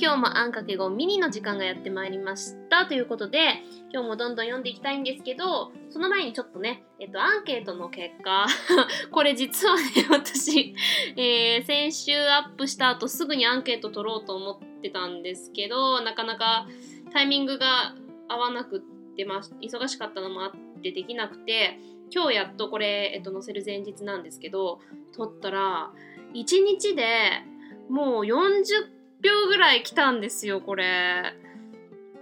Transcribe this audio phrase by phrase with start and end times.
[0.00, 8.46] 今日もあんかけ語ミニの時間がやってまいりましたということで、今日もどんどん読んでいきたいんですけど、その前にちょっとね、えっと、アンケートの結果、
[9.10, 10.76] これ実はね、私、
[11.16, 16.68] えー、先週アップした後すぐにアンケート取ろうと思ってたんですけど、なかなか
[17.12, 17.96] タイミングが
[18.28, 18.80] 合わなくっ
[19.16, 19.52] てます。
[19.60, 21.80] 忙しかったのもあってできなくて、
[22.14, 24.78] 今日やっとこれ、えっと、載せる前日なんですけど、
[25.12, 25.90] 撮ったら、
[26.34, 27.42] 1日で
[27.88, 31.34] もう40票ぐらい来たんですよ、これ。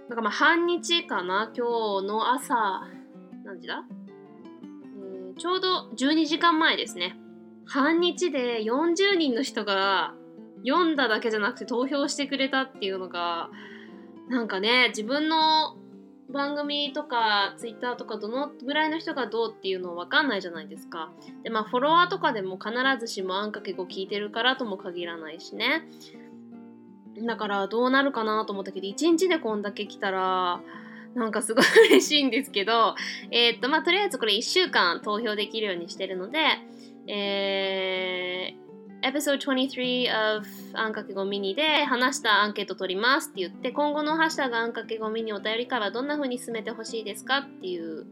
[0.09, 2.87] なんかまあ半日かな、今日の朝、
[3.43, 3.83] 何時だ、
[4.97, 7.17] えー、ちょうど12時間前ですね。
[7.65, 10.13] 半日で40人の人が
[10.65, 13.49] 読んだだけじゃなくて投票してくれたっていうのが、
[14.29, 15.75] なんかね、自分の
[16.29, 21.11] 番組とかツイッターとかどのぐらいの人がどうっていうの分かんないじゃないですか。
[21.43, 25.87] でまあフォロワーとかでも必ずしもあんかけ語聞いてるからとも限らないしね。
[27.25, 30.61] だからどうなるかなと思ったけど、1日でこんだけ来たら、
[31.15, 32.95] なんかすごい嬉しいんですけど、
[33.31, 36.39] えー、っと、まあ、とりあえずこれ1週間投票できるようにしてるので、
[37.07, 48.05] えー、episode 23 of あんかけごミニで話したアンケート取りますって言って、今後のハッシュタグあんかけごミニお便り会はどんな風に進めてほしいですかっていう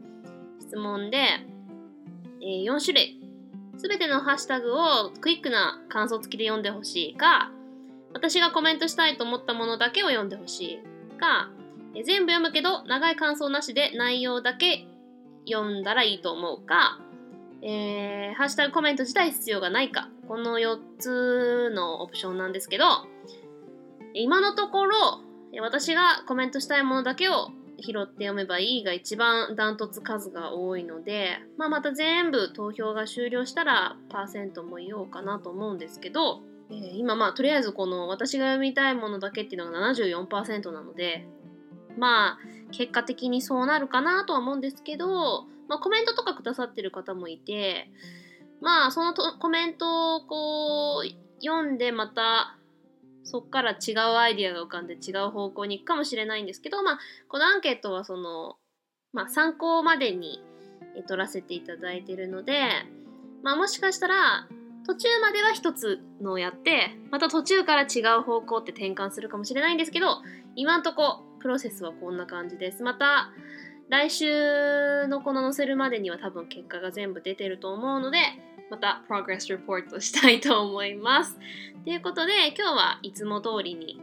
[0.60, 1.18] 質問で、
[2.40, 3.20] えー、4種類。
[3.78, 7.52] すべてのハッシュタグをクイックな感想付きで読んでほしいか、
[8.16, 11.50] 私がコメントしたいと思ったものだけを読んでほしいか、
[11.94, 14.86] え全部読むけど長い感想なしで内容だけ
[15.46, 16.98] 読んだらいいと思うか、
[17.60, 22.86] えー、ハッシュタグコメント自体必要がないか、この4つのオプションなんですけど、
[24.14, 24.96] 今のところ、
[25.60, 36.40] 私がコメントしたいものだけを拾って読めばいいが一番ダントツ数が多いので、まあ、また全部投票が終了したらパーセントも言おうかなと思うんですけど、
[36.70, 41.26] えー、今まあとりあえずこの私が読みたいものだけっていうのが74%なので
[41.96, 42.38] まあ
[42.72, 47.90] 結果的にそうなるかなとは思うんですけど、まあ、コメントとかくださってる方もいて
[48.60, 52.56] まあそのコメントをこう読んでまた
[53.26, 56.98] そっから違うアイディアが浮かんで違う方向に行くかもしれないんですけど、まあ、
[57.28, 58.56] このアンケートはその、
[59.12, 60.40] まあ、参考までに
[61.08, 62.68] 取らせていただいてるので、
[63.42, 64.46] まあ、もしかしたら
[64.86, 70.22] 途中までは一つのをやってまた途中から違う方向って転換するかもしれないんですけど
[70.54, 72.82] 今んとこプロセスはこんな感じです。
[72.82, 73.30] また
[73.88, 78.18] 来週のこの載せるまでには多分結果が全部出てると思うので
[78.68, 81.36] またプログレスレポートしたいと思います。
[81.84, 84.00] ということで今日はいつも通りに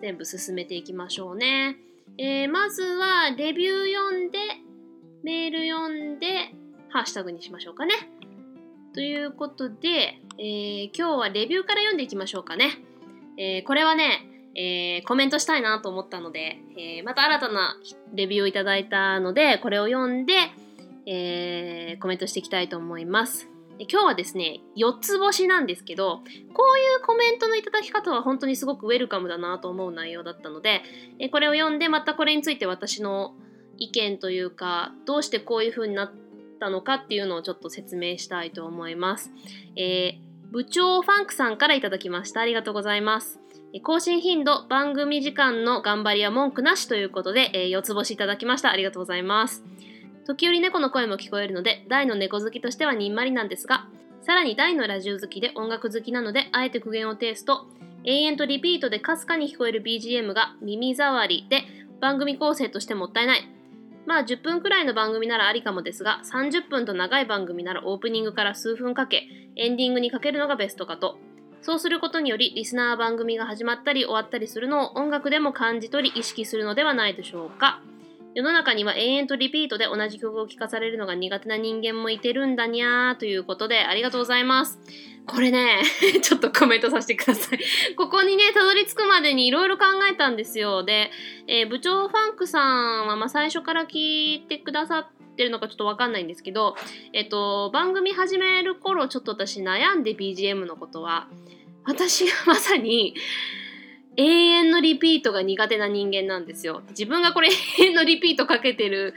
[0.00, 1.76] 全部進めていきましょうね、
[2.18, 4.38] えー、まずはレビュー読んで
[5.22, 6.54] メール読んで
[6.90, 7.94] ハッシュタグにしましょうかね。
[8.94, 12.78] ということで、えー、今日はレビューから読んでいきましょうかね。
[13.36, 14.24] えー、これはね、
[14.54, 17.76] えー、コメントしたいなと思ったので、えまた新たな
[18.14, 20.34] レビューをいただいたので、これを読んで、
[21.06, 23.48] えコメントしていきたいと思います。
[23.80, 30.82] 今日はですね、4つ星なんですけど、こういうコメントのいただき方は本当にすごくウェルカムだなと思う内容だったので、
[31.32, 33.34] これを読んでまたこれについて私の
[33.76, 36.23] 意見というか、どうしてこういう風になって
[36.54, 39.30] ったのかっていうのをちょっと説明したいと思います。
[39.76, 42.40] えー、部長ファンクさんからいただきました。
[42.40, 43.40] ありがとうございます。
[43.82, 48.70] 更新頻度、番組時間の頑張りは文句なしということで、えー、4つ星いただきました。
[48.70, 49.64] ありがとうございます。
[50.26, 53.88] 時折猫の声も聞こえるので、大の猫好きとしてはにんまりなんですが、
[54.22, 57.66] さらに大のラジオ好きで音楽好きなので、あえて苦言を呈すと、
[58.04, 61.64] 永遠とリピートでかすかに聞こえる BGM が耳障りで、
[62.00, 63.48] 番組構成としてもったいない。
[64.06, 71.18] まあ10分くらいの番組ならありかもですが、30分と長い番組ならオープニングから数分かけ、エンディングにかけるのがベストかと。
[71.62, 77.80] そうすることにより、リスナー番組が始まったり終わったりするのを音楽でも感じ取り意識するのではないでしょうか。
[78.34, 84.80] 世の中には延々とリピートで同じ曲を聴かされるのが苦手な人間もいてるんだにゃーということでありがとうございます。
[85.26, 85.82] これね、
[86.20, 87.58] ちょっとコメントさせてください。
[87.96, 90.82] ここにね、たどり着くまでにいろいろ考えたんですよ。
[90.82, 91.10] で、
[91.46, 92.60] えー、部長ファンクさ
[93.04, 96.76] んは、まあ、最初から聞いてくださってるのかちょっとわかんないんですけど、
[97.12, 101.28] えっと、番組始める頃、ちょっと私悩んで BGM のことは、
[101.84, 103.14] 私がまさに、
[104.16, 106.82] 永遠のリピートが苦手な人間なんですよ。
[106.90, 109.14] 自分がこれ永遠のリピートかけてる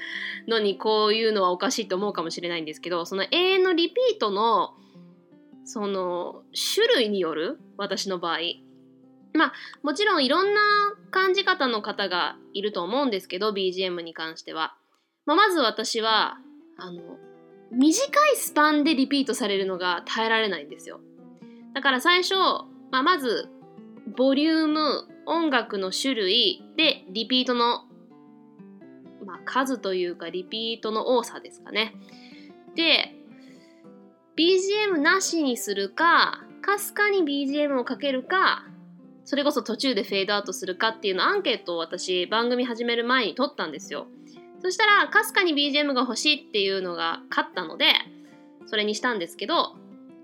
[0.47, 4.73] のにこういうのはおかしいと思うかもしれないんですけど、その永遠のリピートの
[5.65, 6.43] その
[6.75, 8.37] 種類による私の場合。
[9.33, 9.53] まあ
[9.83, 10.61] もちろんいろんな
[11.11, 14.75] 感じ方の方がいると思うんですけど BGM に関しては、
[15.25, 16.37] まあ、まず私は
[16.77, 17.01] あの
[17.71, 17.95] 短
[18.33, 21.01] いスパンでリピートされるのが耐えられないんですよ。
[21.75, 22.33] だから最初
[22.91, 23.49] まあ、まず
[24.17, 27.83] ボリューム音楽の種類でリピートの、
[29.23, 31.93] まあ、数というかリピートの多さですかね。
[32.75, 33.13] で
[34.35, 38.65] BGM なしにするかかすかに BGM をかけるか
[39.23, 44.07] それこそ途中でフェードアウトするかっていうのアンケートを私番組始める前に取ったんですよ。
[44.63, 47.93] そしたらかすかに BGM が欲しいっていうのが勝ったので
[48.65, 49.75] それにしたんですけど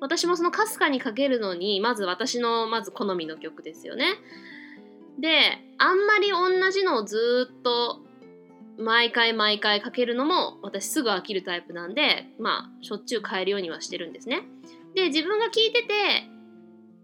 [0.04, 4.16] 私もそのかすかにかけるのにまず私のまず好みの曲ですよね。
[5.18, 8.02] であんまり同じのをずっと
[8.78, 14.42] 毎回毎回かけるのも私すぐ飽きるタイプなんでまあしょっちゅう変えるようにはしてるんですね。
[14.94, 15.94] で自分が聞いてて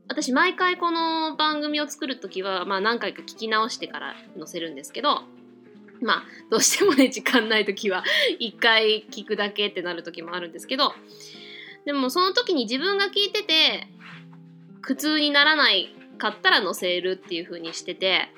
[0.09, 5.21] 私毎回この番組を作る時は、まあ、何回か聞き直してから載せるんですけど
[6.01, 8.03] まあどうしてもね時間ない時は
[8.39, 10.91] 一回聞くだけってなる時もあるんですけど
[11.89, 13.87] でもその時に自分が聞いてて
[14.83, 15.89] 苦痛にならない
[16.19, 18.29] かったら載せるっていう風にしてて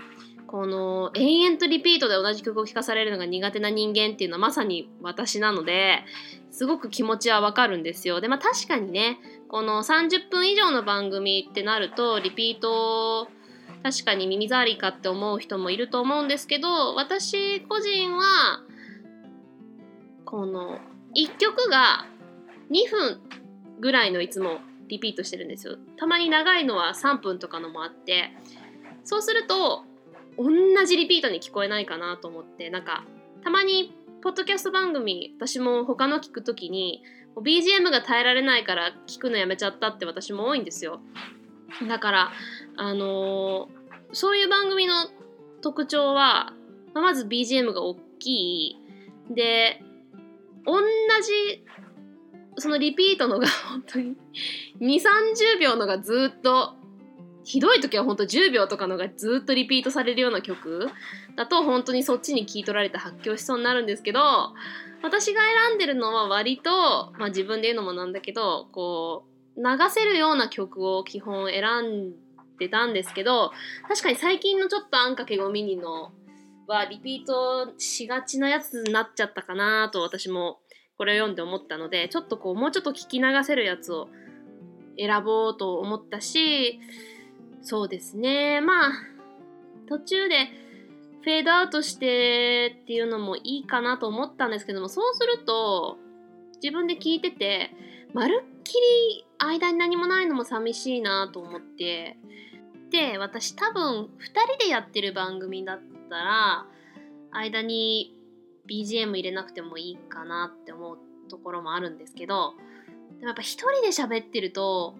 [0.48, 6.06] この延々とリピートで同じ曲を聴かされるのが苦手な人間っていうのはまさに私なので
[6.50, 8.22] すごく気持ちはわかるんですよ。
[8.22, 9.18] でまあ確かにね
[9.50, 13.28] この30分以上の番組ってなるとリピート
[13.84, 18.62] 確かに耳障りかって思う人もいると思うんですけど私個人は
[20.24, 20.80] この
[21.18, 22.06] 1曲が
[22.72, 23.20] 2分
[23.82, 25.78] ぐらいのいつもリピートしてるんですよ。
[25.98, 28.32] たまに長いのは3分とかのもあって
[29.04, 29.84] そうすると
[30.38, 33.04] 同じリピートに聞こえないかなと思ってなんか
[33.44, 37.04] たまにポッドキャスト番組私も他の聞くときに
[37.36, 41.02] BGM が耐えられないから聞くのやめちゃったって私も多いんですよ
[41.88, 42.32] だから
[42.76, 43.68] あのー、
[44.14, 44.94] そういう番組の
[45.62, 46.54] 特徴は、
[46.94, 48.78] ま、ず BGM が大きい
[49.34, 49.82] で
[50.66, 50.82] 同
[51.22, 51.64] じ
[52.58, 54.16] そのリピートのが本当に
[54.80, 55.00] 2 3
[55.58, 56.76] 0秒のがずっと
[57.44, 60.90] ひどい時は本当10秒とかのがずっとリピートされるような曲
[61.36, 64.20] だと本当にそっちに聞い取られて発狂しそうになるんですけど
[65.02, 69.26] 私が選んでるのは割と、まあ、自分で言うのもなんだけどこ
[69.56, 71.64] う流せるような曲を基本選
[72.12, 72.14] ん
[72.60, 73.52] でたんですけど
[73.88, 76.12] 確かに最近のちょっとあんかけごミニの
[76.68, 80.60] はリピートしがちなやつになっちゃったかなと私も
[80.98, 84.10] これを読んで思ったのでちょっとこうもうちょっと聞き流せるやつを
[84.98, 86.80] 選ぼうと思ったし
[87.62, 88.60] そうですね。
[88.62, 88.92] まあ、
[89.88, 90.48] 途中で
[91.24, 95.98] フェードアウトしてっていうのもいいかなと思ったんですけども、そうすると、
[96.62, 97.72] 自分で聞いてて、
[98.14, 102.18] まるっきり間に何もないのも寂しいなと思って、
[102.90, 104.08] で、私多分2
[104.58, 105.80] 人でやってる番組だっ
[106.10, 106.66] たら、
[107.32, 108.16] 間に
[108.72, 110.98] BGM 入れなくてもいいかなって思う
[111.30, 112.54] ところもあるんですけど、
[113.18, 114.96] でもやっぱ1人で喋ってると、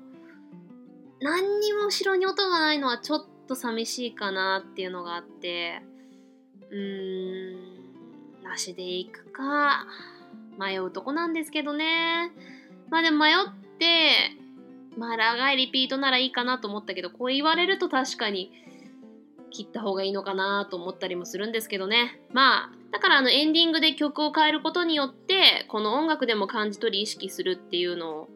[1.22, 5.84] 何にも後ろに音がないのはちょっと寂しいかなっていうのがあって
[6.72, 7.58] うー
[8.40, 9.86] んなしでいくか。
[10.60, 12.32] 迷うとこなんですけどね。
[12.90, 13.36] まあでも迷っ
[13.80, 14.36] て
[14.98, 18.52] まあ長いリピートならいいかなと思ったけどこう言われると確かに
[19.52, 22.20] 切った方がいいのかなと思ったりもするんですけどね。
[22.32, 28.30] まあだからあのエンディングで曲を変えることによってこの音楽でも感じ取り意識するっていうのを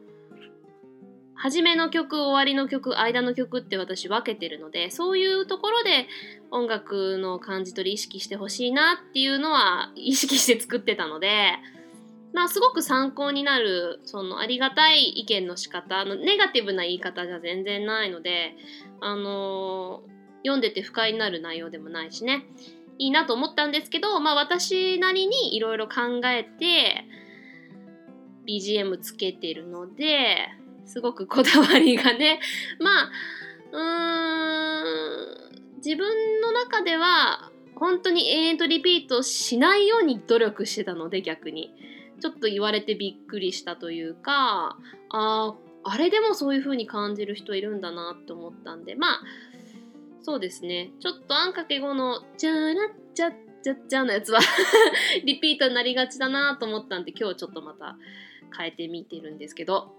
[1.36, 6.08] 初めの曲終わりの曲間の曲って私分けてるのでそういうところで
[6.50, 11.58] 音楽の感じ取り意識してほしいなっていうのは意識して作ってたので
[12.34, 18.56] まあすごく参考になるそのありがたい意見の仕方のネガティブな言い方じゃ全然ないので
[19.02, 20.15] あのー、
[20.46, 22.46] 読んでて不快になる内容でもないしね。
[22.98, 27.06] いいなと思ったんですけどまあ私なりにいろいろ考えて
[28.48, 30.48] BGM つけてるので
[30.86, 32.40] すごくこだわりがね。
[32.80, 33.12] まあ
[33.72, 41.74] うーん自分の中では本当に永遠とリピートしないように努力してたので逆に。
[42.22, 44.78] ちょっと言われてびっくりしたというかあ
[45.10, 49.22] ああれでもそういう風に感じる人いるんだなって思ったんでまあ
[50.26, 52.74] そうですねちょっとあんかけ後の「じゃらっ
[53.14, 54.40] ちゃっちゃっちゃ」のやつは
[55.24, 57.96] リピートになりがちだなと思ったんで今日ちょっとまた
[58.58, 59.94] 変えてみてるんですけど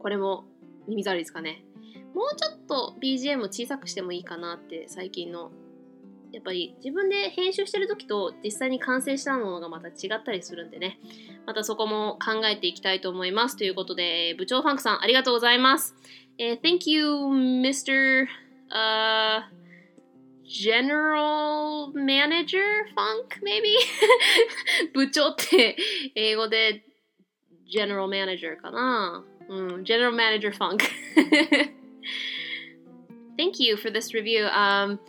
[0.00, 0.44] これも
[0.88, 1.64] 耳障りですかね。
[2.14, 5.52] もうちょっと BGM を小さくしてもいいかなって最近の
[6.32, 10.98] やっぱり自分で編集してる時と実際に完成したものがまた違ったりするんでね
[11.46, 15.94] またそこも考えていきたいと思いますということで部長ファンクさんありがとうございます、
[16.38, 18.26] えー、Thank you Mr.
[18.71, 19.41] Uh,
[20.45, 23.75] General Manager Funk maybe
[24.93, 25.75] 部長って
[26.15, 26.83] 英語で
[27.71, 30.83] General Manager かなうん、General Manager Funk
[33.39, 34.45] thank you for this review.
[34.47, 34.99] Um,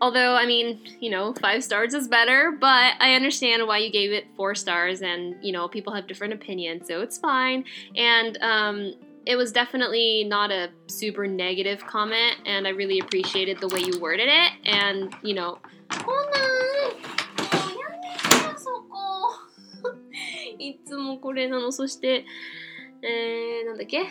[0.00, 4.10] although, I mean, you know, five stars is better, but I understand why you gave
[4.10, 7.64] it four stars, and, you know, people have different opinions, so it's fine.
[7.94, 8.94] And, um,
[9.26, 14.00] it was definitely not a super negative comment, and I really appreciated the way you
[14.00, 14.52] worded it.
[14.64, 15.58] And, you know,
[20.58, 21.70] いつもこれなの。
[21.72, 22.24] そして、
[23.02, 24.06] えー、なんだっけ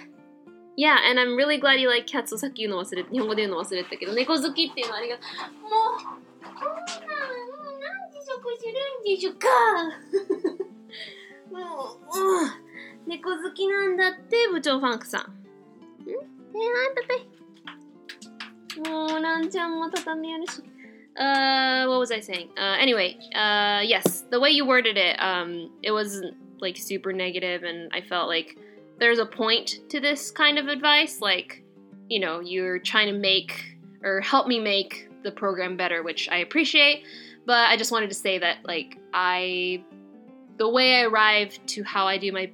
[0.78, 5.62] Yeah, and I'm really glad you like cats さっき言うの忘れ日本語で言うの忘れたけど、猫好きっていうのはありがとう。
[5.64, 6.04] もう、
[6.44, 6.84] こんな、
[7.80, 9.48] 何時食するんでしょうか
[11.52, 11.58] も
[11.96, 12.50] う、うん、
[13.06, 15.22] 猫好きなんだって、部長ファンクさん。
[15.22, 18.90] んえー、パペ。
[18.90, 20.62] もう、ランちゃんも畳あるし。
[21.18, 22.50] Uh, what was I saying?
[22.56, 27.64] Uh, anyway, uh, yes, the way you worded it, um, it wasn't like super negative,
[27.64, 28.56] and I felt like
[29.00, 31.20] there's a point to this kind of advice.
[31.20, 31.64] Like,
[32.08, 36.38] you know, you're trying to make or help me make the program better, which I
[36.38, 37.04] appreciate.
[37.48, 39.84] But I just wanted to say that, like, I,
[40.58, 42.52] the way I arrived to how I do my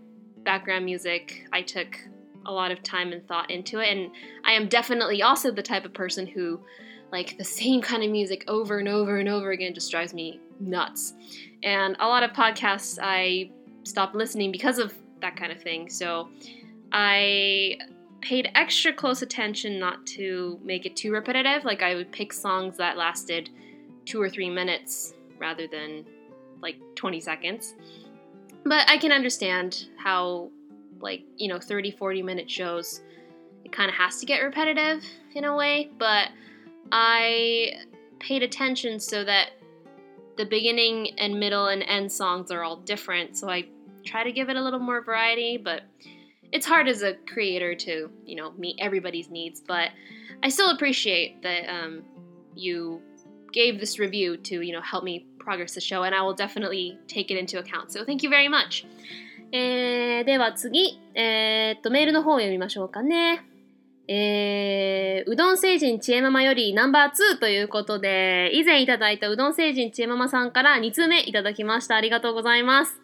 [0.49, 1.99] background music, I took
[2.47, 3.95] a lot of time and thought into it.
[3.95, 4.11] And
[4.47, 6.59] I am definitely also the type of person who,
[7.13, 10.41] like, the same kind of music over and over and over again just drives me
[10.59, 11.13] nuts.
[11.63, 13.51] And a lot of podcasts I
[13.85, 15.91] stopped listening because of that kind of thing.
[15.91, 16.31] So
[16.93, 17.77] I
[18.23, 21.67] paid extra close attention not to make it too repetitive.
[21.67, 23.51] Like I would pick songs that lasted
[24.07, 26.07] two or three minutes rather than
[26.63, 27.75] like 20 seconds.
[28.69, 30.51] But I can understand how,
[31.01, 33.01] like, you know, 30, 40 minute shows,
[33.65, 35.03] it kind of has to get repetitive
[35.35, 35.91] in a way.
[35.99, 36.29] But
[36.93, 37.73] I
[38.21, 39.53] paid attention so that
[40.37, 43.39] the beginning and middle and end songs are all different.
[43.39, 43.69] So I
[44.05, 45.83] try to give it a little more variety, but
[46.53, 49.63] it's hard as a creator to, you know, meet everybody's needs.
[49.67, 49.91] But
[50.43, 52.03] I still appreciate that um,
[52.55, 53.01] you
[53.53, 56.99] gave this review to, you know, help me progress the show, and I will definitely
[57.07, 57.91] take it into account.
[57.91, 58.87] So thank you very much.
[59.51, 63.45] えー、では次、えー、っと、メールの方を読みましょうかね。
[64.11, 71.97] えー、うどん星人ちえママよりナンバー2ということで、以前いただいたうどん星人ちえママさんから2通目いただきました。
[71.97, 73.01] ありがとうございます。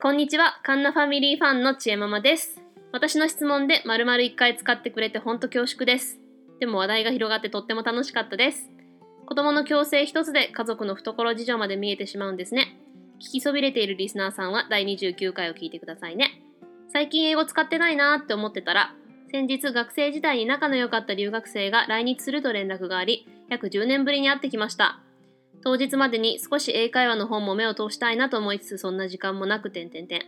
[0.00, 0.60] こんにちは。
[0.62, 2.60] カンナファミリーファンのちえママです。
[2.92, 6.18] 私の質問で丸々1回使ってくれてほんと恐縮です。
[6.60, 8.73] でも話題が広がってとっても楽しかったです。
[9.26, 12.76] 子供の矯正一つで家族の懐事情まで見えてしまうんですね。
[13.18, 16.42] 聞きそびれているリスナーさんは第29回を聞いてくださいね。
[16.92, 18.94] 最近英語使ってないなーって思ってたら、
[19.32, 25.00] 先日学生時代に仲の良かった留学生が来日すると連絡があり、約10年ぶりに会ってきました。
[25.62, 30.22] 当日までに少し英会話の本も目を通したいなと思いつつそんな時間もなく点々点。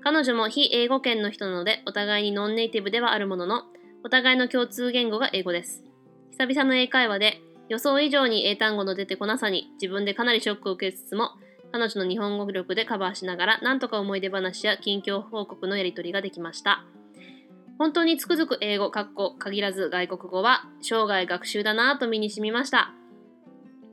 [0.00, 3.64] 彼女も非英語圏の人なのでお互いにノンネイティブではあるものの、
[4.04, 5.82] お互いの共通言語が英語です。
[6.30, 11.30] 久々の英会話で予想以上に英単語の出てこなさに自分でかなりショックを受けつつも、
[11.70, 16.84] 彼女の日本語力でカバーしながら、なんとか思い出話や近況報告のやり取りができました。
[17.78, 22.92] 本当につくづく英語、かっこ限らず外国語は生涯学習だなぁと身に染みました。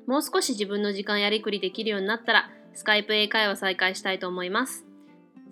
[0.07, 4.87] もう少し自分の時間やりくりできるようになったら、スカイプ英会話再開したいと思います。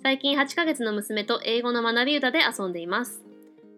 [0.01, 3.21] 最近8ヶ月の娘と英語の学び歌で遊んでいます。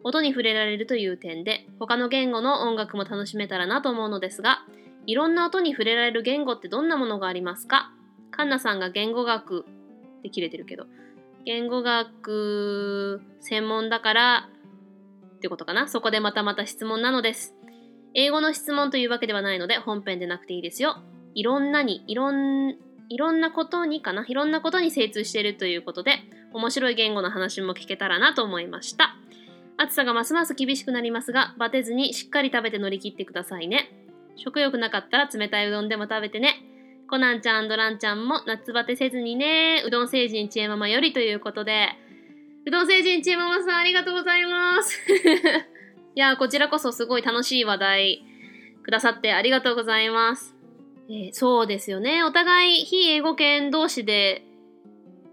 [0.07, 4.59] 音に触れられるという点で、他の言語の音楽も楽しめたらなと思うのですが、
[5.05, 7.91] いろんな音に触れられる言語ってどんなものがありますか？
[8.31, 9.65] カンナさんが言語学
[10.23, 10.85] で切れてるけど、
[11.45, 14.49] 言語学専門だから
[15.35, 15.89] ってことかな？
[15.89, 17.53] そこでまたまた質問なのです。
[18.13, 21.01] 英語の質問というわけではないので本編でなくていいですよ。
[21.35, 22.75] いろんなに、いろん、
[23.09, 24.25] いろんなことにかな？
[24.25, 26.21] いろんなことに精通しているということで、
[26.53, 29.16] 面白い言語の話も聞けたらなと思いました。
[29.77, 33.91] 暑さがますます厳しくなりますが、バテずにしっかり食べて乗り切ってくださいね。
[34.35, 36.63] 食欲なかったら冷たいうどんでも食べてね。
[37.09, 39.83] コナンちゃんドランちゃんも夏バテせずにね。
[39.85, 41.89] うどん星人ちえママよりということで、
[42.65, 44.99] うどん星人ちえママさんありがとうございます。
[46.15, 48.25] いや、こちらこそすごい楽しい話題
[48.83, 50.55] くださってありがとうございます。
[51.09, 52.23] えー、そうですよね。
[52.23, 54.43] お互い非英語圏同士で、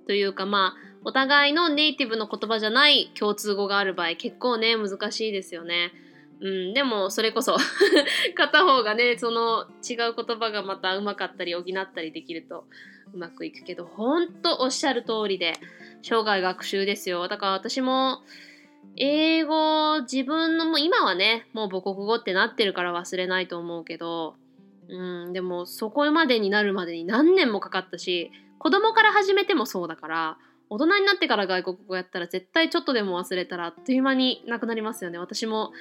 [0.07, 5.93] というかまあ、お互いのネイティブの言葉じゃない共通語がある場合結構ね難しいですよね。
[6.41, 7.57] うん、でもそれこそ
[8.35, 12.67] 片方がねその違う言葉がまたうまかったり補ったりできると
[13.13, 15.55] うまくいくけどほんとおっしゃる通りで
[16.03, 18.23] 生涯学習ですよだから私も
[18.97, 24.35] 英語自分のもう今はねもう母国語ってなってるから忘れないと思うけど
[24.89, 30.39] うんでもそこまでになるまでに何年もかかったし子供から始めてもそうだから
[30.71, 35.19] 大人になってから外国語やったら絶対ちょっとでも忘れたらあっという間になくなりますよね。
[35.19, 35.73] 私も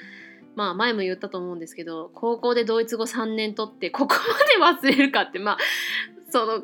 [0.54, 4.14] まあ前も言ったと思うんですけど高校でドイツ語3年取ってここ
[4.60, 5.58] まで忘れるかってまあ
[6.30, 6.60] その、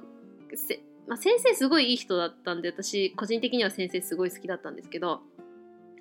[1.08, 5.20] まあ、先生すごいいい人だったんで私個人的には先生すごい好きだったんですけど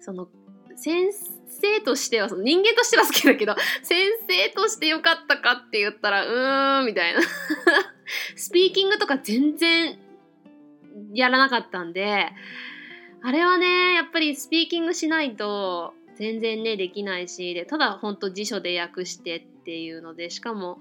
[0.01, 0.27] その
[0.75, 1.11] 先
[1.47, 7.21] 生としてはその人間としては好きだけど 先生としてよかったかって言ったらうーんみたいな。
[8.35, 9.99] スピーキングとか全然
[11.13, 12.27] やらなかったんで
[13.21, 20.79] あれはねやっぱりスピーキングしないと全然ねできないしでただほんと辞書で訳してっていうのでしかも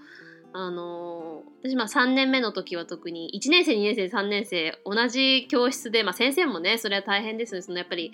[0.52, 8.12] あのー、私まあ3年目の時は特に1年生2年生3年生同じ教室で、まあ、先生もねそれは大変ですよそのやっぱり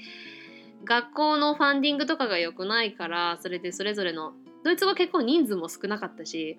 [0.84, 4.32] 学校のファンディングとかが良くないからそれでそれぞれの
[4.64, 6.58] ドイツ語結構人数も少なかったし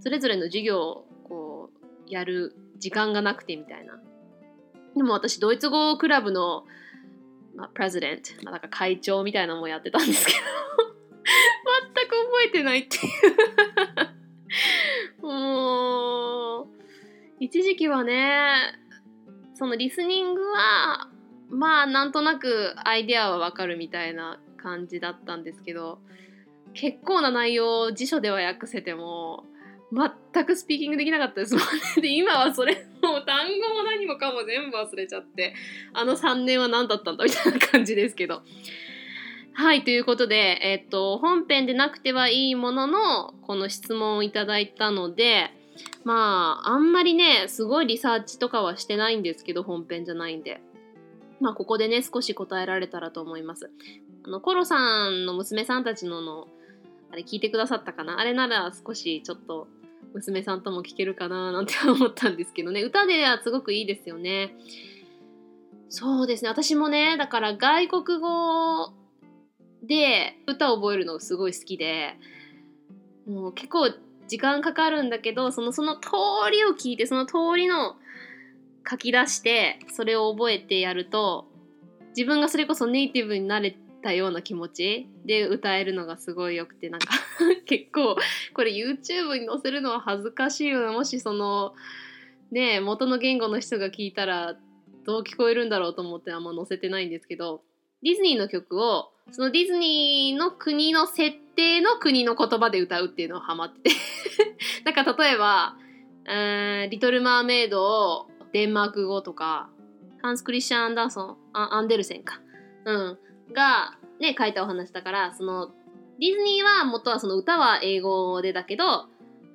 [0.00, 1.70] それぞれの授業をこ
[2.06, 3.94] うやる時間がなくてみたいな。
[4.96, 6.64] でも私ドイツ語クラブの、
[7.56, 10.38] まあ、プレゼデント、まあ、なんか会長みたいなのもやってたんですけど
[11.94, 13.00] 全く覚えてないってい
[15.22, 16.66] うもう
[17.40, 18.78] 一時期はね
[19.54, 21.08] そのリスニングは
[21.50, 25.98] まあなんとなくアイデアはわかるみたいな感じだったんですけど
[26.72, 29.44] 結構な内容を辞書では訳せても
[29.92, 31.68] 全くスピーキングできなかったですもんね。
[32.02, 35.54] で今はそれもう単語も何もかも全部忘れちゃって
[35.92, 38.42] あの3年は何だったんだみたいな感じですけど。
[39.56, 45.50] はいということで、えっと本編でなくてはいいもののこの質問をいただいたので
[46.02, 50.60] まああんまりねすごいリサーチとかはしてないんですけど本編じゃないんで。
[51.40, 53.70] まあ、ここでね、少し答えられたらと思います。
[54.24, 56.46] あの、コロさんの娘さんたちのの、
[57.10, 58.18] あれ聞いてくださったかな？
[58.18, 59.68] あれなら少しちょっと
[60.14, 62.82] 娘さんとも聞けるかななんて思ったんですけどね。
[62.82, 64.54] 歌ではすごくいいですよね。
[65.88, 66.48] そうですね。
[66.48, 68.92] 私もね、だから外国語
[69.82, 72.14] で歌を覚えるのがすごい好きで、
[73.26, 73.90] もう結構
[74.26, 76.10] 時間かかるんだけど、そのその通
[76.50, 77.96] りを聞いて、その通りの
[78.88, 81.46] 書き出してそれを覚えてやると
[82.16, 87.08] 自分がそれこそネイティブになれたような気持ちで歌えるのがすごいよくてなんか
[87.66, 88.16] 結構
[88.52, 91.74] これ YouTube に載せるのは恥ずかしいよなもしその
[92.52, 94.56] ね元の言語の人が聞いたら
[95.04, 97.62] どう聞こえるんだろうと思ってあんま載せてないんですけど
[98.02, 103.96] ディズニーの曲をそのディズニーの国の設定の国の言葉で歌うっていうのをハマってて
[104.84, 105.76] なんか例えば
[106.90, 109.68] 「リトル・マーメイド」をデンマーク語とか、
[110.22, 112.40] ハンス・クリスチャン・アンダーソン、アンデルセンか。
[112.84, 113.18] うん。
[113.52, 115.68] が、ね、書いたお話だから、その、
[116.20, 119.06] ディズニーは元はその歌は英語でだけど、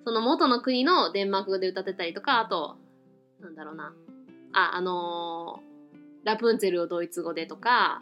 [0.05, 2.77] その元の国のデンマーク語で歌ってたりとか、あと、
[3.39, 3.93] なんだろうな。
[4.53, 8.01] あ、あのー、ラプンツェルをドイツ語でとか、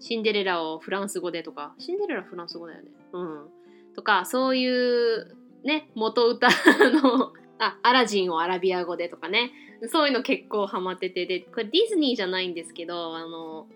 [0.00, 2.90] シンデレラをフランス語でとか、シンデレラフランス語だよね。
[3.12, 3.48] うん。
[3.94, 9.52] とか、そういうね、元歌のあ、アラジンをアラビア語でとかね。
[9.88, 13.68] そういうの結構ハマってて、で、これディズニーじゃないんですけど、あの、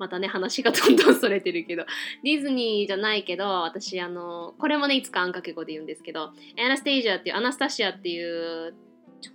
[0.00, 1.84] またね、話がどんどんそれてるけど、
[2.24, 8.74] ディズニーじゃないけど、私、あの、これもね、いつかあんかけ語で言うんですけど、アナステージアっていう、アナスタシアっていう、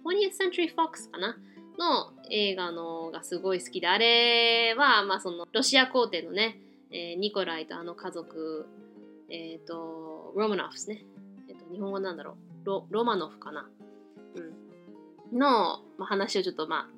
[0.04, 1.38] 20th Century Fox かな？
[1.78, 8.66] の映画のがすごい好きで、あれは、まあ、その、ロシア皇帝のね、えー、ニコライとあの家族、
[9.30, 11.06] えっ、ー、と、ロマノフですね。
[11.48, 12.66] えっ、ー、と、日本語なんだろう？
[12.66, 13.70] ロロマノフかな？
[15.32, 16.96] うん、の、まあ、話をちょっとまあ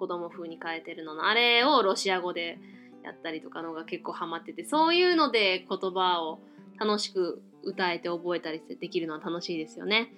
[0.00, 2.58] 子供風に変えてるののあれをロシア語で
[3.02, 6.40] やったりとかのが結構ハマっててそういうので言葉を
[6.78, 10.12] 楽しく歌えて覚えたりできるのは楽しいですよね。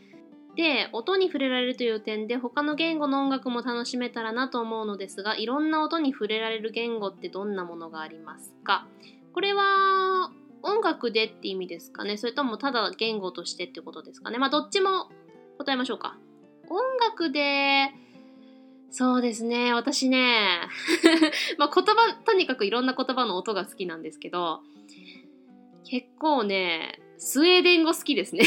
[0.55, 8.87] で音に触れられるという点で他の言語の音楽も楽しめたらなと思うのですがいろんな音に触れられる言語ってどんなものがありますか？
[9.33, 10.31] これは
[10.63, 12.19] 音楽でって意味ですかね？
[12.19, 14.39] それともただ言語としてってことですかね？
[14.39, 15.09] まあどっちも
[15.59, 16.19] 答えましょうか。
[16.69, 17.89] 音楽で、
[18.93, 20.69] そうですね、私ね、
[21.57, 24.61] ま言葉、とにかくいろんな言葉の音が好きなんですけど、
[25.83, 28.45] 結構ね、スウェーデン語好きですね。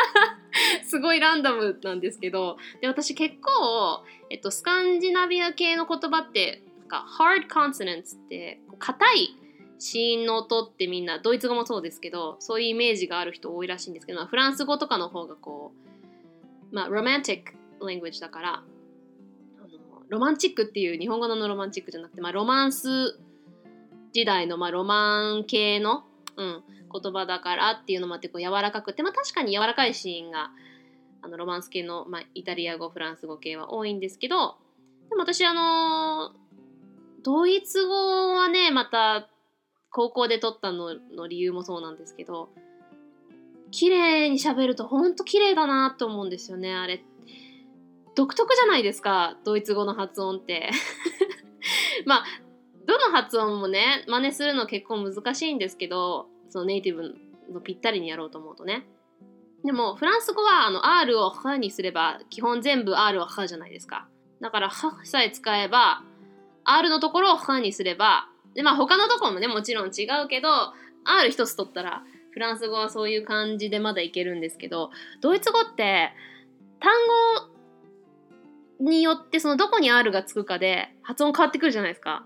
[0.88, 9.36] すごいランダムなんですけど、で、私結構、えっと、スカンジナビア系の言葉って、なんか、hard consonants って、硬い
[9.78, 15.72] 子音の音ってみんな、ドイツ語もそうですけど、そういうイメージがある人多いらしいんですけど、フランス語とかの方がこ
[16.72, 17.52] う、まあ、ロマンティック
[17.84, 18.62] language だから
[20.08, 23.18] ロマンチックっていう日本語のロマンチックじゃなくて、まあ、ロマンス
[24.12, 26.04] 時代の、まあ、ロマン系の、
[26.36, 30.50] うん、言葉だからっていうのもあってこう柔らかくて、まあ、確かに柔らかいシーンが
[31.20, 34.56] あのロマンス系の、まあ、イタリア語フランス語系は多いんですけど
[35.10, 36.32] でも私あの
[37.22, 39.28] ドイツ語はねまた
[39.90, 42.50] 高校で取ったのの理由もそうなんですけど
[43.70, 47.00] 綺麗に喋るとほんと綺麗だなと思うんですよねあれっ
[48.18, 50.70] 独特じゃないですかドイツ語の発音って。
[52.04, 52.24] まあ
[52.84, 57.14] どの発音もね真似するの結構難しいんですけどそのネイティブ
[57.52, 58.88] のぴったりにやろうと思うとね。
[59.64, 64.08] でもフランス語はあの R を「は」にすれば基本全部 R は「は」じゃないですか。
[64.40, 66.02] だから「は」さえ使えば
[66.64, 70.48] R のところを「は」にすればでまあ他のところもねもちろん違うけど
[71.04, 72.02] R 一つ取ったら
[72.32, 76.10] フランス語はそういう感じでまだいけるんですけどドイツ語って
[76.80, 76.92] 単
[77.46, 77.57] 語
[78.80, 82.24] によってそのどこに R がつくかで発音変わってくるじゃないですか。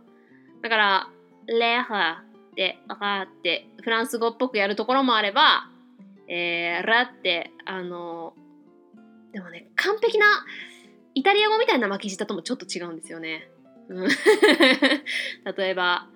[0.62, 1.09] だから
[1.47, 5.69] レハってラってフランス語っぽくやるところもあれば
[6.29, 8.35] えー、ラってあの
[9.33, 10.27] でもね完璧な
[11.15, 13.51] イタリア語みたいな巻き舌ともちょっと違うんですよね。
[13.88, 14.09] うん。
[15.57, 16.09] 例えば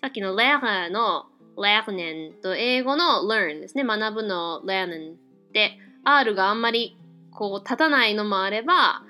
[0.00, 3.82] さっきの learn の learn と英語の learn ですね。
[3.82, 5.16] 学ぶの learn
[5.52, 6.96] で R があんまり
[7.32, 9.02] こう立たないのもあれば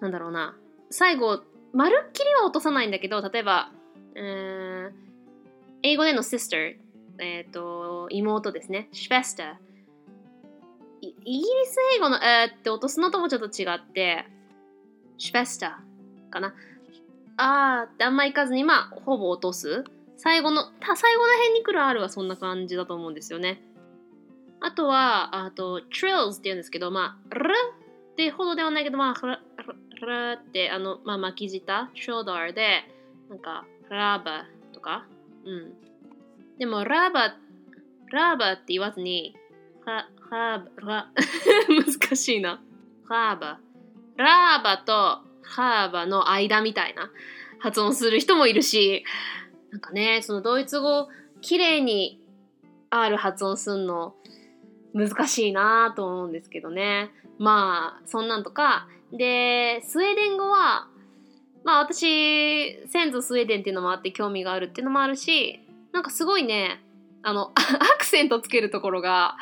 [0.00, 0.56] なんだろうな
[0.90, 3.70] 最後まるっきりは落とさないんだけど例えば、
[4.14, 4.92] えー、
[5.82, 6.76] 英語での sister
[7.18, 9.54] えっ、ー、と妹ですね schwester
[11.00, 14.26] イギリス英語の「えー」って落とすのともちょっと違って
[15.18, 16.54] シュベスターかな。
[17.36, 19.84] あーってあんまいかずに、まあ、ほぼ落とす。
[20.16, 20.62] 最後の、
[20.96, 23.60] 最後の辺に来る R はそんな感じだと思うんですよね。
[24.60, 27.52] あとは、あと、trills って言うんですけど、まあ、r
[28.12, 29.14] ってほどではないけど、まあ、
[30.04, 32.84] r, r って、あの、まあ、巻き舌、ショーダーで、
[33.28, 35.06] なんか、ラーバとか、
[35.44, 35.72] うん。
[36.58, 37.36] でも、ラーバ、
[38.10, 39.34] ラーバって言わずに、
[39.84, 41.08] ラ、ーバ、ラ、
[41.68, 42.60] 難しいな。
[43.08, 43.58] ラーバ。
[44.16, 47.10] ラーバとハーバの間みたいな
[47.58, 49.04] 発音する人もいるし、
[49.70, 51.08] なんかね、そのドイツ語、
[51.40, 52.20] 綺麗に
[52.90, 54.14] R 発音すんの
[54.94, 57.10] 難しいなと思うんですけどね。
[57.38, 58.88] まあ、そんなんとか。
[59.12, 60.88] で、スウェーデン語は、
[61.64, 65.60] まあ私、先祖スウェーデンっていうのもあって興味があるっていうのもあるし、
[65.92, 66.82] なんかすごいね、
[67.22, 69.36] あの、 アクセントつけるところが、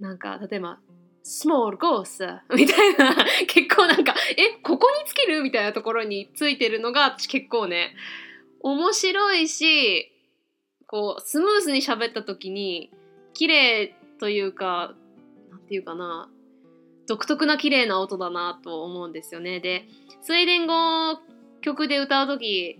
[0.00, 0.78] なんか、例えば、
[1.22, 3.14] スモールゴースみたいな、
[3.46, 7.94] 結構なんか、え、ここにつけるみたいなところについてるのが、私結構ね、
[8.60, 10.10] 面白いし、
[10.86, 12.90] こう、スムーズに喋った時に、
[13.34, 14.94] 綺麗というか、
[15.50, 16.28] なんていうかな、
[17.08, 19.60] 独特な綺麗な音だなと思うんですよね。
[19.60, 19.86] で、
[20.20, 20.74] スウェーデン語
[21.62, 22.78] 曲で歌う時、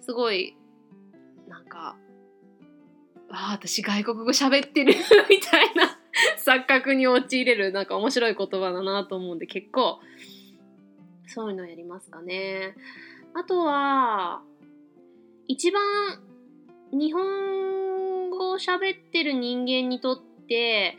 [0.00, 0.56] すごい、
[1.48, 1.96] なんか、
[3.30, 4.94] あ、私外国語喋ってる
[5.30, 5.98] みたいな
[6.44, 10.00] 錯覚に陥れるなんか面白い言葉だなと思うんで結構
[11.26, 12.74] そういうのやりますかね。
[13.34, 14.42] あとは
[15.48, 15.82] 一番
[16.92, 20.96] 日本語を喋ってる人間にとって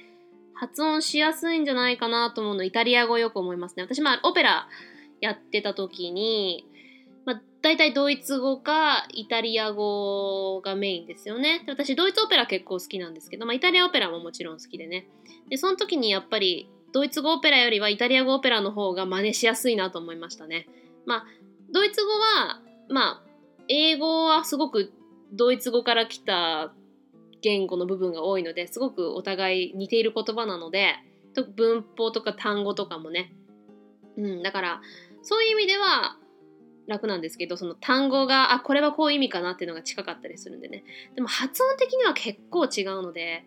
[0.60, 3.84] 発音しやすいんじゃないかなと思うのイタリア語よく思いますね。
[3.84, 4.68] 私まあオペラ
[5.22, 6.66] やってた時に
[7.26, 11.64] まあ大体ドイツ語かイタリア語がメインですよね。
[11.66, 15.08] で私ドイツオペラ結構好きなんですけど、まあ、イタリアオペラももちろん好きでね。
[15.50, 20.68] で、その時にやっぱりドイツ語オペラよりはイタリア語オペラの方が真似しやすいなと思いましたね。
[21.06, 21.26] まあ、
[21.72, 23.24] ドイツ語は、まあ、
[23.68, 24.92] 英語はすごく
[25.34, 26.74] ドイツ語から来た
[27.42, 30.96] 言語の部分が多いのですごくお互い似ている言葉なので
[31.56, 33.34] 文法とか単語とかもね。
[34.18, 34.82] うんだから
[35.22, 36.18] そういう意味では
[36.88, 40.84] 楽なんですけどその単語があこれはこういう意味かなっていうのが近かったりするんでね。
[41.16, 43.44] でも発音的には結構違うので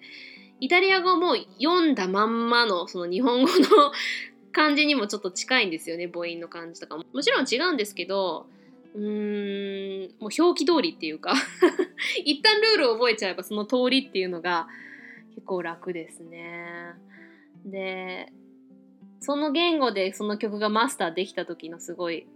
[0.60, 3.92] イタリア語も読んだまんまのその日本語の
[4.52, 7.04] 感じにもちょっと近いんですよね母音の感じとかも。
[7.12, 8.46] もちろん違うんですけど
[8.94, 11.34] うーんもう表記通りっていうか
[12.24, 14.68] 一旦ルールを覚えちゃえばその通りっていうのが
[15.34, 16.94] 結構楽ですね。
[17.64, 18.32] で
[19.20, 22.26] その言語でその曲がマスターできた時のすごい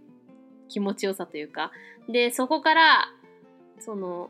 [0.67, 1.71] 気持ちよさというか
[2.07, 3.11] でそこから
[3.79, 4.29] その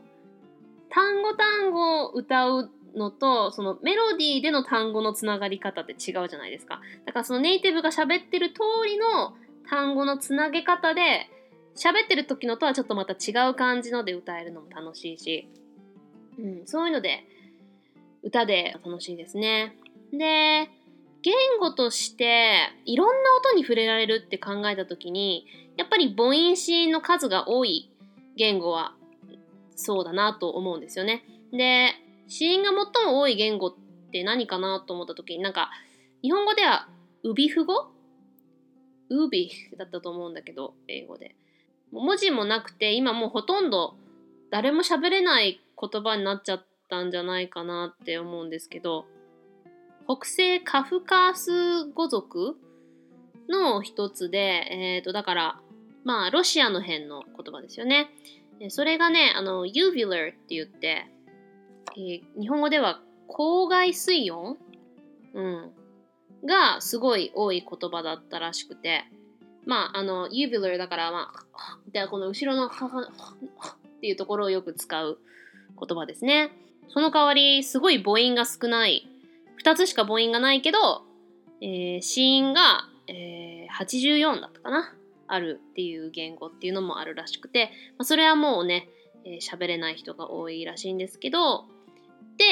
[0.88, 6.80] 単語単語を歌うのとそのメロディーでの単語のつながり方って違うじゃないですか。
[7.04, 9.36] だからそのネイティブが喋ってる通りの
[9.68, 11.28] 単語のつなげ方で
[11.76, 15.48] 喋ってる時のとはちょっとまた違う感じので歌えるのも楽しいし、
[16.38, 17.24] うん、そういうので
[18.22, 19.76] 歌で楽しいですね
[20.12, 20.70] で
[21.22, 27.90] 言語としていろんな音に触れられるって考えた時にやっぱり母音子の数が多い
[28.36, 28.94] 言語は
[29.74, 31.24] そうだなと思うんですよね。
[31.52, 31.94] で、
[32.28, 33.74] 子音が最も多い言語っ
[34.10, 35.70] て何かなと思った時になんか
[36.22, 36.88] 日本語では
[37.22, 37.90] ウビフ語
[39.10, 41.36] ウビだったと思うんだけど英語で。
[41.92, 43.94] 文字もなくて今もうほとんど
[44.50, 49.06] 誰も喋れない言葉になっちゃったんじゃないかなって思うんですけど
[50.06, 52.56] 北西カフカース語族
[53.48, 54.38] の一つで、
[54.70, 55.60] えっ、と、だから、
[56.04, 58.08] まあ、ロシアの辺の言葉ですよね。
[58.68, 61.06] それがね、あの、uvular って言って、
[61.96, 64.56] えー日本語では口外水温
[65.34, 65.72] うん。
[66.44, 69.04] がすごい多い言葉だったらしくて、
[69.66, 72.70] まあ、あの、uvular だから、まあ、で、この後ろのっ
[74.00, 75.18] ていうところをよく使う
[75.78, 76.50] 言葉ですね。
[76.88, 79.08] その代わり、すごい母音が少ない。
[79.62, 81.02] 2つしか母音がないけど、
[81.60, 84.94] えー、子音が、えー84だったかな
[85.28, 88.88] あるっていう言語っていうのもあるらしくて、まあ、それはもうね
[89.26, 91.64] えー喋、れない人が多いらしいんですけど
[92.38, 92.44] で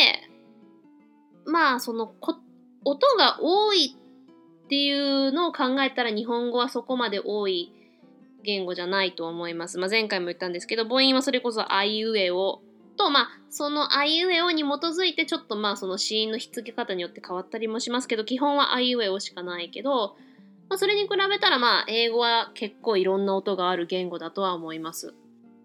[1.47, 2.37] まあそのこ
[2.85, 4.04] 音が多いって
[4.65, 7.73] っていうのを考えたら日本語はそこまで多い
[8.43, 9.79] 言語じゃないと思います。
[9.79, 12.61] まあ、前回も言ったんですけど母音はそれこそあいうえお
[12.97, 20.17] とまあそのあいうえおに基づいてちょっとまあその子音のひっつけ方によって変わったりもしますけど基本はあいうえおしかないけど、
[20.69, 25.15] まあ、それに比べたらまあ英語は結構いろんな音がある言語だとは思います。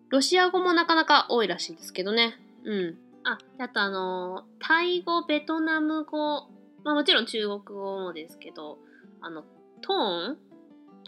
[0.09, 2.35] ロシア語もなかなか多いらしいですけどね。
[2.65, 2.97] うん。
[3.23, 6.47] あ、あとあのータイ語、ベトナム語、
[6.83, 8.77] まあもちろん中国語もですけど、
[9.21, 9.43] あの、
[9.81, 10.37] トーン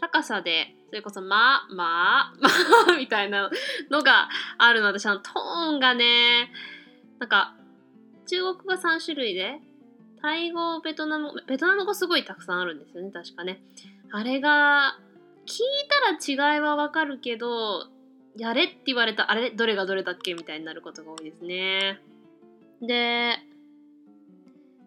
[0.00, 3.50] 高さで、それこそ、ま、ま、ま、 みたいな
[3.90, 6.50] のがあるので、私あのトーンがね、
[7.18, 7.54] なんか、
[8.26, 9.60] 中国語3種類で、
[10.20, 13.62] タイ語、ベトナム語、ベトナム語すごいたくさんあるんですよね、確かね。
[14.10, 14.98] あれが、
[15.46, 15.58] 聞い
[15.88, 17.88] たら違いはわかるけど、
[18.36, 22.00] やれって言われた、あれどれがどれだっけみたいになることが多いですね。
[22.80, 23.38] で、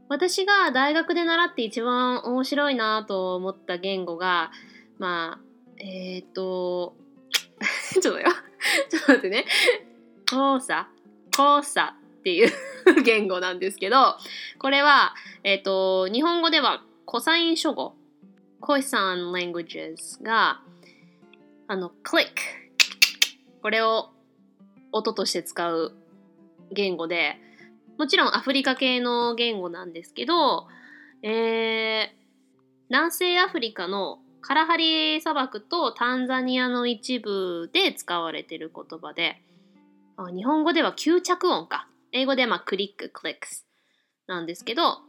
[0.08, 4.52] 私が大学で習って一番面白いなと思った言語が、
[5.00, 5.46] まあ、
[5.78, 6.96] えっ、ー、と、
[8.02, 8.30] ちょっとよ。
[8.90, 9.46] ちょっと待ってね。
[10.32, 10.88] 交差、
[11.38, 12.52] 交差っていう
[13.04, 14.16] 言語なんですけど、
[14.60, 17.96] これは、えっ、と、日本語ではコサイン諸語、
[18.62, 20.62] コイサン languages が、
[21.68, 22.34] あの、クリック。
[23.62, 24.12] これを
[24.92, 25.94] 音として使う
[26.72, 27.38] 言語で、
[27.98, 30.68] もちろんアフリカ系の言語なんですけど、
[31.24, 32.08] えー、
[32.90, 39.42] 南西アフリカのカラハリ砂漠とタンザニアの一部で使われている言葉で、
[40.36, 41.88] 日本語では吸着音か。
[42.12, 43.66] 英語ではまあクリック、クリックス
[44.28, 45.00] なんですけど、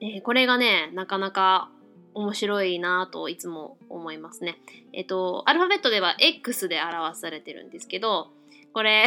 [0.00, 1.70] えーこれがね、なかなか
[2.14, 4.58] 面白いなといつも思いますね。
[4.92, 8.30] えっと、アルファベットでは X で表されてるんですけど、
[8.72, 9.06] これ、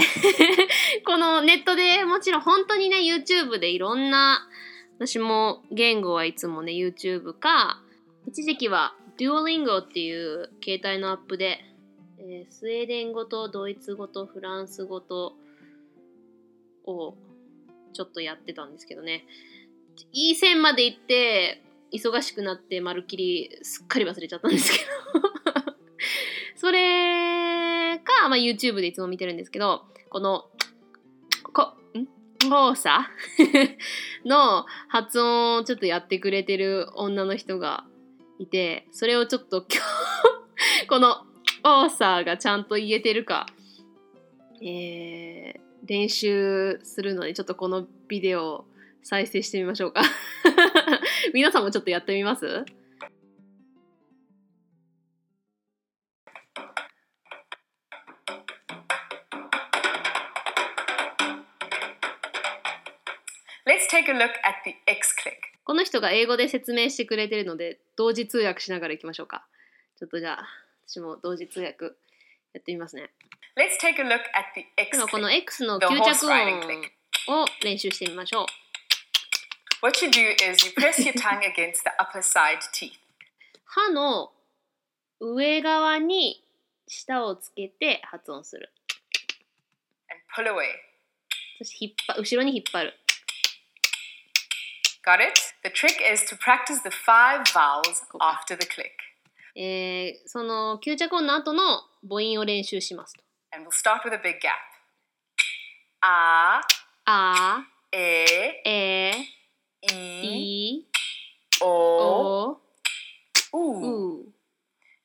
[1.05, 4.47] このネットでもちろん本当にね、YouTube でいろんな、
[4.97, 7.81] 私も言語はいつもね、YouTube か、
[8.27, 11.59] 一時期は Duolingo っていう携帯のアップで、
[12.19, 15.35] えースウェーデン語とドイツ語とフランス語と
[16.85, 17.15] を
[17.93, 19.25] ちょっとやってたんですけどね。
[20.11, 24.85] いい線まで行って、忙しくなってまるっきりすっかり忘れちゃったんですけど。
[26.55, 30.45] それか、まあ、YouTube でいつも見てるんですけど、この、
[31.53, 32.07] こ、ん？
[32.45, 33.09] 交差
[34.25, 37.85] の発音をちょっとやってくれてる女の人が
[38.39, 39.81] いて、それをちょっと今
[40.83, 41.25] 日、 この
[41.63, 43.47] 交差がちゃんと言えてるか、
[44.61, 48.65] えー、練習するので、ちょっとこのビデオを
[49.01, 50.01] 再生してみましょうか。
[51.33, 52.65] 皆さんもちょっとやってみます？
[63.95, 65.35] Take a look at the X click.
[65.63, 69.45] この人が英語で説明してくれてるので同時通訳しながらいきましょうか
[69.97, 70.45] ちょっとじゃあ
[70.87, 71.91] 私も同時通訳や
[72.59, 73.09] ってみますね
[73.57, 75.31] Let's take a look at the で X はこの.
[75.31, 78.45] X の吸着音.を練習してみましょう
[79.81, 80.19] What you do
[80.51, 82.91] is you press your tongue against the upper side teeth.
[83.65, 84.31] 歯の
[85.19, 86.43] 上側に
[86.87, 88.69] 舌をつけて発音する
[90.11, 90.65] and pull away.
[91.57, 92.93] そして引っ張後ろに引っ張る
[95.05, 95.39] Got it?
[95.63, 98.89] The trick is to practice the five vowels after the click.
[99.55, 103.23] えーその吸着音の後の母音を練習しますと
[103.55, 104.51] And we'll start with a big gap.
[106.01, 106.59] Ah,
[107.05, 107.97] あ e,
[108.65, 109.11] え
[109.93, 110.87] e, い
[111.61, 112.59] o,
[113.53, 114.21] お oo.
[114.21, 114.33] う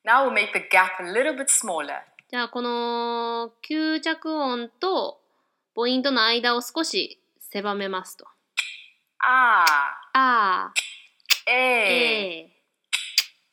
[0.03, 1.99] Now we'll make the gap a little bit smaller.
[2.29, 5.21] じゃあこの吸着音と
[5.75, 8.25] 母音との間を少し狭めますと
[9.23, 9.65] Ah,
[10.13, 10.73] あ。
[11.45, 12.49] e, え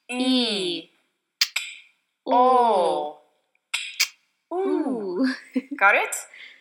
[0.09, 0.90] e, い。
[2.24, 3.18] お.
[4.50, 5.22] う
[5.78, 6.11] Got it?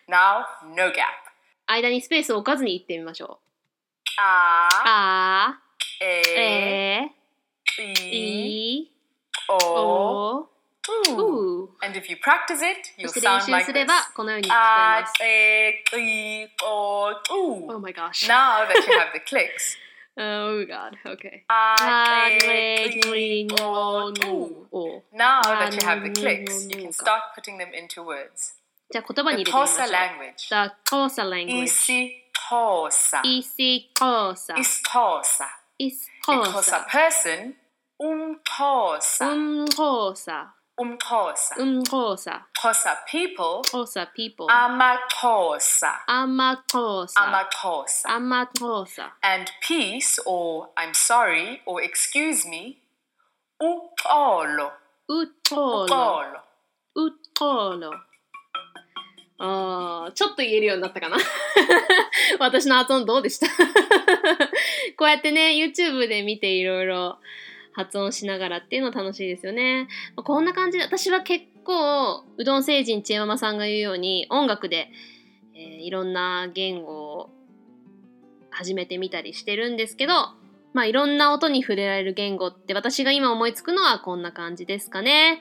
[0.08, 0.44] Now,
[0.76, 1.04] no gap.
[1.66, 3.40] 間にスペースを置かずに言ってみましょ
[4.18, 5.60] あ、あ、
[6.00, 7.10] え、
[7.78, 8.92] え、い、い、
[9.48, 10.48] お、
[11.09, 11.63] お、う。
[11.65, 11.69] う。
[11.81, 13.87] And if you practice it, そ you'll して練 sound 習 like すれ this.
[13.87, 15.83] ばこのように聞こえあます。、え、
[16.43, 17.79] い、お、Oh う。
[17.79, 18.27] my gosh.
[18.27, 19.77] Now that you have the clicks.
[20.15, 20.95] Oh god.
[21.05, 21.43] Okay.
[21.47, 24.67] あ、あ、え、え、い、い、お、お、う。
[24.71, 25.03] お。
[25.13, 28.55] Now that you have the あ clicks, you の can start putting them into words.
[28.91, 29.91] じゃあ言葉に The 入れてみましょ Tosa う。
[29.91, 30.49] language.
[30.49, 31.63] The Tosa language.
[31.63, 33.21] Isi Tosa.
[33.23, 34.53] Isi Tosa.
[34.59, 35.45] Is Tosa.
[35.79, 36.85] Is Because a Tosa.
[36.89, 37.55] person,
[37.99, 39.25] um Tosa.
[39.25, 40.53] Um Tosa.
[40.80, 41.60] Um Tosa.
[41.60, 42.46] Um Tosa.
[42.54, 44.46] Tosa people, Tosa people.
[44.48, 45.90] ama Tosa.
[46.08, 47.18] Amatosa.
[47.18, 48.08] Ama Tosa.
[48.08, 49.10] Amatosa.
[49.22, 52.78] And peace, or I'm sorry, or excuse me.
[53.60, 53.64] ウ
[53.98, 54.72] トロ。
[59.40, 61.16] あーちょっと言えるようになったかな
[62.40, 63.46] 私の発音どうでした
[64.96, 67.18] こうやってね、YouTube で見ていろいろ
[67.78, 69.86] 発音しながらっていうの楽しいですよね。
[70.16, 74.90] こんな感じで、私は結構、うどん星人ちえママさんが言うように、音楽で、
[75.54, 77.30] えーいろんな言語を
[78.50, 80.12] 始めてみたりしてるんですけど、
[80.72, 85.40] まあいろんな音に触れられる言語って私が今思いつくのはこんな感じですかね。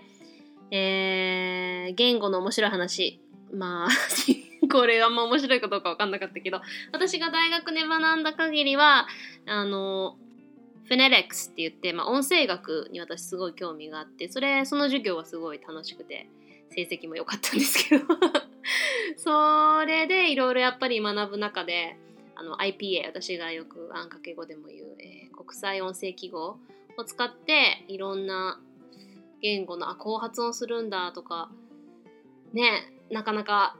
[0.70, 3.20] えー、言語の面白い話。
[3.52, 3.90] まあ、
[4.72, 9.08] これあんま面白いかどうかわかんなかったけど、私が大学で学んだ限りは、
[9.48, 10.18] あの、
[10.88, 16.30] フェネレックスって言って、まあ、音声学に私すごい興味があって、それ、その授業はすごい楽しくて、
[16.70, 18.06] 成績も良かったんですけど、
[19.18, 21.98] それでいろいろやっぱり学ぶ中で、
[22.36, 26.58] あの IPA、私がよくあんかけ語でも言う、えー国際音声記号
[26.98, 28.60] を使って、いろんな
[29.42, 31.50] 言語のあこう発音するんだとか
[32.54, 33.76] ねなかなか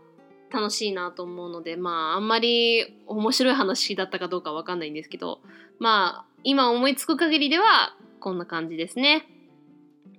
[0.52, 5.42] 楽しいなと思うのでまああんまり面白い話だったかどうかわかんないんですけど
[5.80, 9.26] まあ今思いつく限りではこんな感じですね。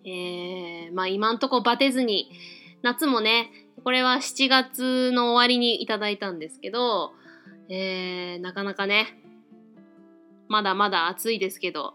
[0.04, 2.30] えー、まあ今んとこバテずに
[2.82, 3.50] 夏もね
[3.84, 7.12] これは7月の終わりにいただいたんですけど、
[7.68, 9.18] えー、なかなかね
[10.48, 11.94] まだまだ暑いですけど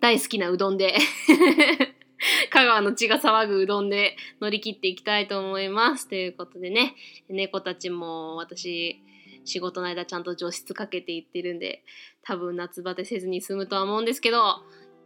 [0.00, 0.96] 大好きなうどんで
[2.50, 6.08] 香川の血が騒ぐうどんで乗り切っていきたいと思います。
[6.08, 6.94] ということでね、
[7.28, 9.00] 猫たちも私、
[9.50, 11.82] 仕事の間ちゃんと除湿かけていってるんで、
[12.22, 14.38] 多分夏バテせずに済むとは思うんですけど、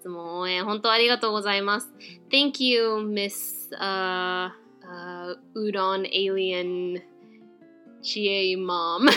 [0.00, 1.88] いつも応援本当ありがとうございます。
[2.30, 4.50] Thank you, Miss、uh,
[4.84, 7.02] uh, Udon Alien
[8.02, 9.08] Chie Mom.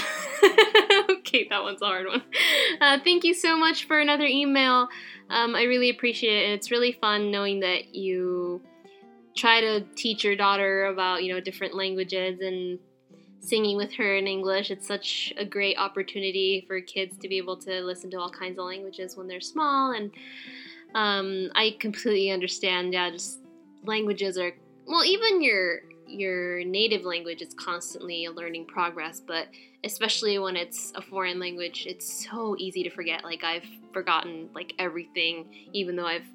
[1.19, 2.23] okay, that one's a hard one.
[2.79, 4.87] Uh, thank you so much for another email.
[5.29, 6.53] Um, I really appreciate it.
[6.53, 8.61] It's really fun knowing that you
[9.35, 12.79] try to teach your daughter about, you know, different languages and
[13.47, 14.71] singing with her in English.
[14.71, 18.59] It's such a great opportunity for kids to be able to listen to all kinds
[18.59, 19.91] of languages when they're small.
[19.91, 20.11] And
[20.95, 22.93] um, I completely understand.
[22.93, 23.39] Yeah, just
[23.83, 24.51] languages are
[24.87, 29.47] well, even your your native language is constantly a learning progress, but
[29.83, 33.23] especially when it's a foreign language, it's so easy to forget.
[33.23, 36.27] Like I've forgotten like everything, even though I've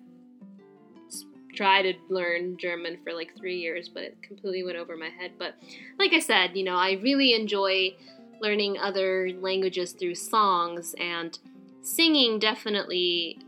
[1.55, 5.33] tried to learn German for like three years, but it completely went over my head.
[5.39, 5.55] But
[5.99, 7.95] like I said, you know, I really enjoy
[8.41, 11.39] learning other languages through songs and
[11.83, 12.39] singing.
[12.39, 13.39] Definitely,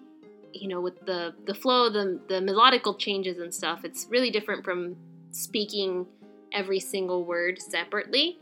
[0.53, 3.85] you know, with the the flow, the the melodical changes and stuff.
[3.85, 4.97] It's really different from
[5.31, 6.07] speaking
[6.53, 8.39] every single word separately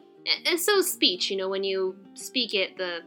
[0.46, 3.00] and so speech you know when you speak it the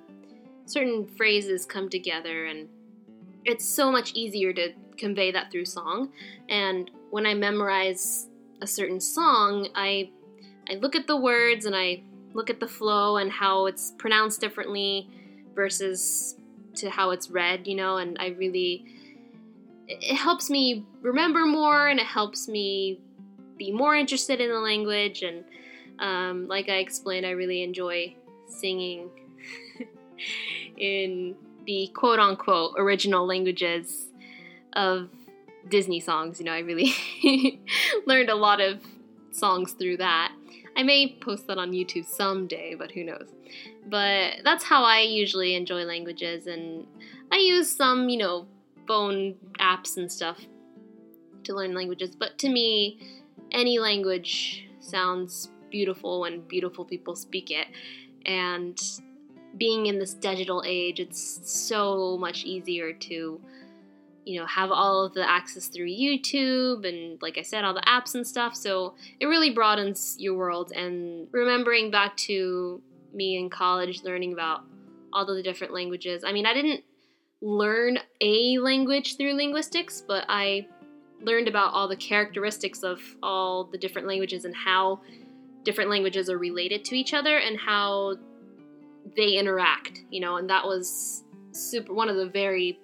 [0.66, 2.68] certain phrases come together and
[3.46, 6.10] it's so much easier to convey that through song.
[6.50, 8.28] And when i memorize
[8.62, 10.10] a certain song i
[10.70, 12.02] i look at the words and i
[12.34, 15.10] look at the flow and how it's pronounced differently
[15.54, 16.36] versus
[16.74, 18.86] to how it's read you know and i really
[19.88, 23.00] it helps me remember more and it helps me
[23.58, 25.24] be more interested in the language.
[25.24, 25.44] And
[26.00, 28.16] um, like I explained, I really enjoy
[28.48, 29.10] singing
[30.78, 31.36] in
[31.66, 34.08] the quote unquote original languages
[34.76, 35.10] of
[35.70, 36.40] Disney songs.
[36.40, 36.94] You know, I really
[38.06, 38.82] learned a lot of
[39.32, 40.32] songs through that.
[40.78, 43.30] I may post that on YouTube someday, but who knows.
[43.88, 46.86] But that's how I usually enjoy languages, and
[47.32, 48.48] I use some, you know,
[48.88, 50.40] phone apps and stuff
[51.44, 52.16] to learn languages.
[52.16, 53.00] But to me,
[53.52, 57.68] any language sounds beautiful when beautiful people speak it.
[58.26, 58.80] And
[59.58, 63.40] being in this digital age, it's so much easier to,
[64.26, 67.82] you know, have all of the access through YouTube and, like I said, all the
[67.82, 68.56] apps and stuff.
[68.56, 70.72] So it really broadens your world.
[70.76, 72.82] And remembering back to
[73.14, 74.64] me in college learning about
[75.14, 76.24] all the different languages.
[76.26, 76.84] I mean, I didn't
[77.42, 80.68] learn a language through linguistics, but I
[81.22, 85.02] learned about all the characteristics of all the different languages and how
[85.64, 88.16] different languages are related to each other and how
[89.16, 92.80] they interact, you know, and that was super one of the very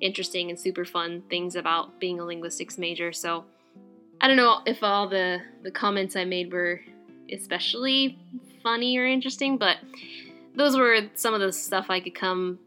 [0.00, 3.12] interesting and super fun things about being a linguistics major.
[3.12, 3.44] So
[4.20, 6.80] I don't know if all the the comments I made were
[7.32, 8.18] especially
[8.62, 9.78] funny or interesting, but
[10.54, 12.58] those were some of the stuff I could come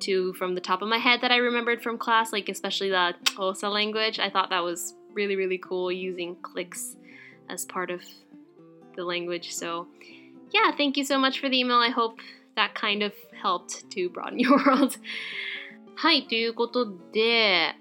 [0.00, 3.14] to from the top of my head that I remembered from class, like especially the
[3.24, 4.18] Tosa language.
[4.18, 6.96] I thought that was really, really cool using clicks
[7.48, 8.02] as part of
[8.96, 9.54] the language.
[9.54, 9.86] So,
[10.50, 11.78] yeah, thank you so much for the email.
[11.78, 12.18] I hope
[12.56, 14.96] that kind of helped to broaden your world.
[15.94, 17.76] はい、ということで、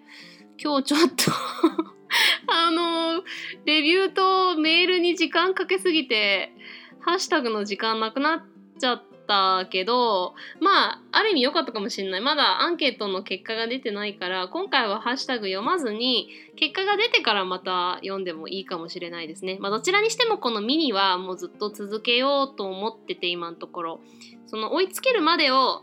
[0.61, 1.31] 今日ちょっと
[2.51, 3.23] あの、
[3.65, 6.51] レビューとメールに時間かけすぎて、
[6.99, 8.43] ハッシュタグの時間なくなっ
[8.79, 12.21] ちゃったけど、まあ、ある意味良かったかもしれない。
[12.21, 19.57] まだアンケートの結果が出てないから、今回はハッシュタグ読まずに、結果が出てからまた読んでもいいかもしれないですね。
[19.59, 24.01] まあ、どちらにしてもこのミニはもうずっと続けようと思ってて、今のところ。
[24.45, 25.81] その追いつけるまでを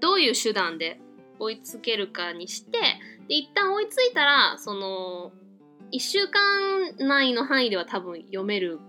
[0.00, 1.00] どういう手段で
[1.38, 2.78] 追いつけるかにして、
[3.28, 5.32] で、一旦追いついたら、その、
[5.92, 8.80] 1週間内の範囲では多分読める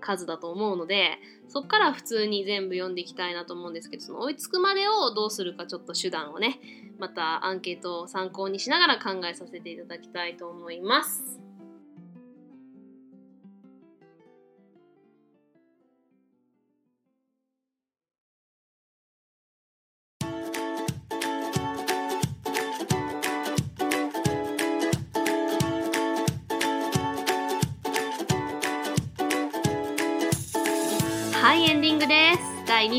[0.00, 6.58] 数だと思うのでそっから普通に全部読んでいきたいなと思うんですけどその追いつくまでをどうするかちょっと手段をね
[6.98, 11.49] またアンケートを参考にしながら考えさせていただきたいと思います。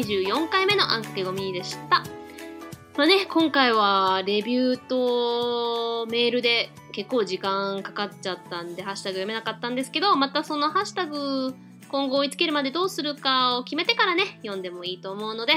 [0.02, 2.04] 24回目のあんかけごみでした。
[2.98, 11.54] まあね、今回はレビューとメールで結構時間かかっちゃったんで、ハッシュタグ読めなかったんですけど、またそのハッシュタグ
[11.90, 15.54] 今後追いつけるまでどうするかを決めてからね、読んでもいいと思うので、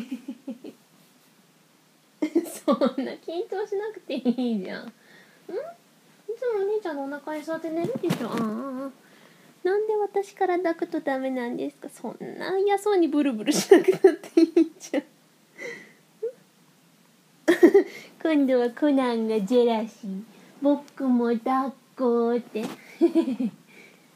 [2.21, 4.85] そんな緊張しなくていいじゃん。
[4.85, 4.89] ん？
[4.89, 4.91] い
[6.39, 8.27] つもお兄ちゃんのお腹に座って寝るでしょ？
[8.29, 8.91] ああ。
[9.65, 11.89] なんで私から抱くとダメなんですか？
[11.89, 15.03] そんな嫌そうにブルブルしなくなっていいじゃん。
[18.23, 20.23] 今度はコナンがジェラシー。
[20.61, 22.65] 僕も抱っこって。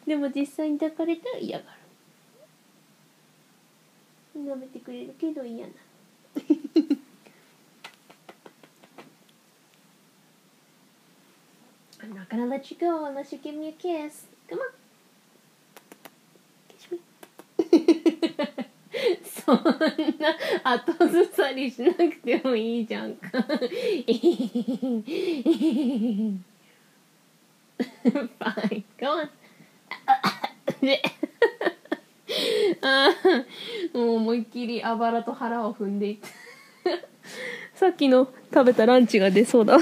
[0.07, 1.71] でも実際に抱かれたら嫌がる。
[4.41, 5.73] 舐めてくれるけど嫌な。
[12.01, 14.27] I'm not gonna let you go unless you give me a kiss.
[14.49, 14.63] Come on.
[16.69, 17.01] Kiss me.
[19.25, 19.57] そん
[20.19, 23.31] な後ずさりしなくてもいいじゃんか。
[27.79, 29.29] Fine, go on.
[32.83, 33.11] あ
[33.95, 36.29] もう思いっきりあばらと腹を踏んでいって
[37.75, 39.79] さっきの食べたランチが出そうだ